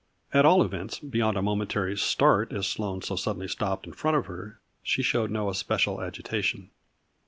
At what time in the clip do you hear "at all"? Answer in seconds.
0.33-0.63